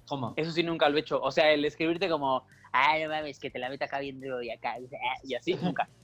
[0.08, 0.32] ¿Cómo?
[0.36, 1.20] Eso sí nunca lo he hecho.
[1.20, 4.50] O sea, el escribirte como, ay, no mames, que te la meto acá viendo y
[4.50, 4.76] acá,
[5.22, 5.88] y así, nunca.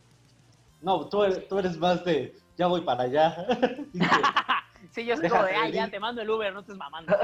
[0.82, 3.46] No, tú eres, tú eres más de, ya voy para allá.
[4.90, 7.16] Sí, yo soy como de, ay, ya te mando el Uber, no estés mamando.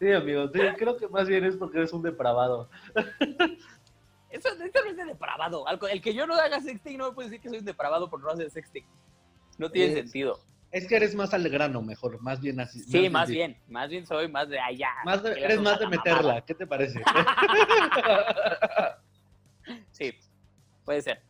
[0.00, 2.68] sí, amigo, sí, creo que más bien es porque eres un depravado.
[4.30, 5.64] Eso, esto no es de depravado.
[5.88, 8.20] El que yo no haga sexting no me puede decir que soy un depravado por
[8.20, 8.84] no hacer sexting.
[9.58, 10.40] No tiene sentido.
[10.76, 12.80] Es que eres más al grano, mejor, más bien así.
[12.80, 13.56] Sí, más bien.
[13.68, 14.90] Más bien soy más de allá.
[15.06, 17.00] Más de- eres más de meterla, ¿qué te parece?
[19.90, 20.12] Sí,
[20.84, 21.20] puede ser.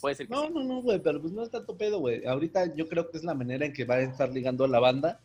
[0.00, 0.52] Puede ser que No, sí.
[0.54, 2.24] no, no, güey, pero pues no es tanto pedo, güey.
[2.26, 5.20] Ahorita yo creo que es la manera en que va a estar ligando la banda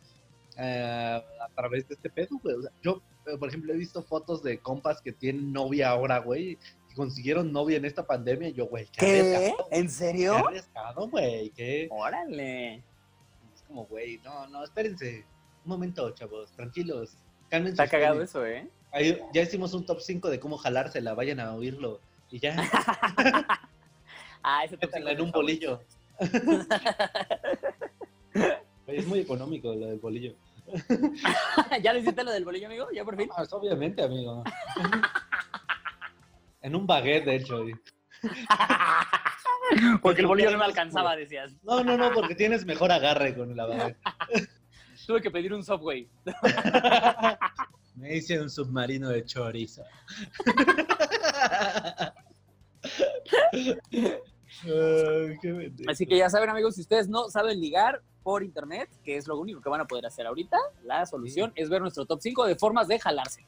[0.58, 2.56] eh, a través de este pedo, güey.
[2.56, 6.18] O sea, yo, eh, por ejemplo, he visto fotos de compas que tienen novia ahora,
[6.18, 6.56] güey,
[6.88, 8.48] que consiguieron novia en esta pandemia.
[8.48, 10.34] Y yo, güey, qué, arriesgado, ¿En Qué serio?
[10.48, 11.50] arriesgado, güey.
[11.50, 11.88] Qué...
[11.90, 12.82] Órale.
[13.66, 15.24] Como, güey, no, no, espérense.
[15.64, 17.16] Un momento, chavos, tranquilos.
[17.48, 17.82] Cálmense.
[17.82, 18.68] Está cagado eso, ¿eh?
[18.92, 22.00] Ahí ya hicimos un top 5 de cómo jalársela, vayan a oírlo.
[22.30, 22.56] Y ya,
[24.48, 25.80] Ah, ese top métanla en cinco un bolillo.
[28.86, 30.36] Es muy económico lo del bolillo.
[31.82, 32.86] ¿Ya le hiciste lo del bolillo, amigo?
[32.94, 33.28] ¿Ya por fin?
[33.36, 34.44] Ah, es obviamente, amigo.
[36.62, 37.64] en un baguette, de hecho.
[40.02, 41.52] Porque el bolillo no me alcanzaba, decías.
[41.62, 43.98] No, no, no, porque tienes mejor agarre con la baguette.
[45.06, 46.08] Tuve que pedir un Subway.
[47.94, 49.82] Me hice un submarino de chorizo.
[54.64, 55.90] Ay, qué pendejo.
[55.90, 59.38] Así que ya saben, amigos, si ustedes no saben ligar por internet, que es lo
[59.38, 62.56] único que van a poder hacer ahorita, la solución es ver nuestro top 5 de
[62.56, 63.46] formas de jalarse.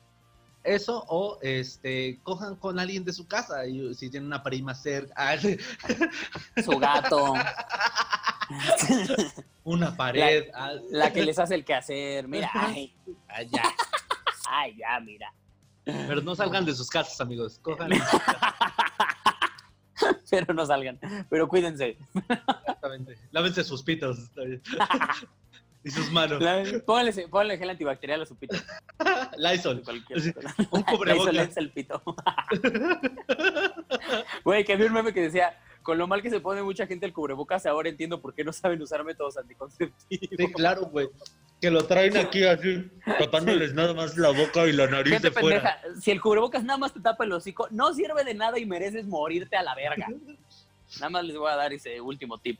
[0.68, 5.38] Eso o este cojan con alguien de su casa y si tienen una prima cerca,
[6.62, 7.32] Su gato,
[9.64, 12.28] una pared, ah, la que les hace el quehacer.
[12.28, 12.94] Mira, ay,
[13.28, 13.62] ah, ya.
[14.50, 15.32] ay, ya, mira.
[15.84, 17.58] Pero no salgan de sus casas, amigos.
[17.62, 17.88] Cojan
[20.30, 21.00] Pero no salgan.
[21.30, 21.96] Pero cuídense.
[22.14, 23.16] exactamente.
[23.30, 24.30] Lávense sus pitos.
[25.84, 26.42] Y sus manos.
[26.84, 28.56] Pónganle, pónganle gel antibacterial a su pito.
[29.36, 29.82] Lysol.
[30.16, 30.32] Sí.
[30.70, 31.34] Un cubrebocas.
[31.34, 32.02] le el pito.
[34.44, 37.06] Güey, que vi un meme que decía, con lo mal que se pone mucha gente
[37.06, 39.94] el cubrebocas, ahora entiendo por qué no saben usar métodos anticonceptivos.
[40.08, 41.08] Sí, claro, güey.
[41.60, 42.88] Que lo traen aquí así,
[43.18, 45.80] tapándoles nada más la boca y la nariz Gente de fuera.
[45.82, 48.66] pendeja, si el cubrebocas nada más te tapa el hocico, no sirve de nada y
[48.66, 50.06] mereces morirte a la verga.
[50.96, 52.58] Nada más les voy a dar ese último tip.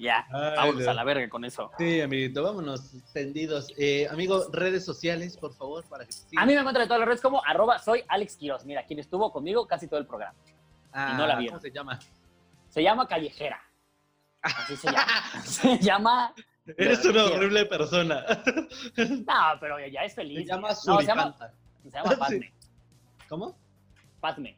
[0.00, 0.90] Ya, Ay, vámonos no.
[0.90, 1.70] a la verga con eso.
[1.76, 3.70] Sí, amiguito, vámonos tendidos.
[3.76, 6.42] Eh, amigo, redes sociales, por favor, para que sigan.
[6.42, 8.64] A mí me encuentran en todas las redes como arroba soy Alex Quiroz.
[8.64, 10.34] Mira, quien estuvo conmigo casi todo el programa.
[10.92, 11.58] Ah, y no la vieron.
[11.58, 11.98] ¿Cómo se llama?
[12.70, 13.60] Se llama Callejera.
[14.40, 15.06] Así se llama.
[15.44, 16.34] Se llama...
[16.78, 18.24] Eres una horrible persona.
[18.96, 20.38] No, pero ya es feliz.
[20.38, 21.36] Se llama No, se llama,
[21.82, 22.54] se llama Padme.
[23.28, 23.54] ¿Cómo?
[24.20, 24.56] Padme.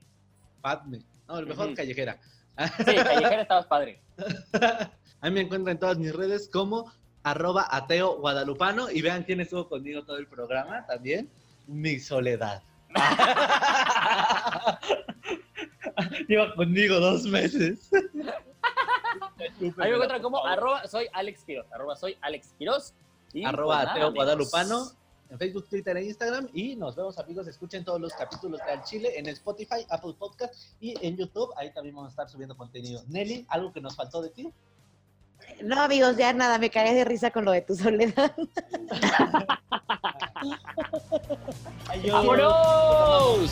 [0.60, 1.00] Padme.
[1.26, 2.20] No, el mejor callejera.
[2.78, 4.00] Sí, Callejera estabas padre.
[5.22, 9.40] A mí me encuentran en todas mis redes como arroba ateo guadalupano y vean quién
[9.40, 11.30] estuvo conmigo todo el programa también.
[11.68, 12.60] Mi soledad.
[16.28, 17.88] Lleva conmigo dos meses.
[17.94, 18.00] A
[19.60, 21.66] mí me encuentran como arroba soy Alex Quiroz.
[21.72, 22.92] Arroba soy Alex Quiroz.
[23.32, 24.24] Y, arroba pues, nada, ateo amigos.
[24.24, 24.90] guadalupano
[25.30, 26.48] en Facebook, Twitter e Instagram.
[26.52, 27.46] Y nos vemos, amigos.
[27.46, 31.52] Escuchen todos los capítulos de Al Chile en Spotify, Apple Podcast y en YouTube.
[31.56, 33.04] Ahí también vamos a estar subiendo contenido.
[33.06, 34.52] Nelly, ¿algo que nos faltó de ti?
[35.62, 38.32] No, amigos, ya nada, me caí de risa con lo de tu soledad.
[42.10, 43.50] ¡Vámonos!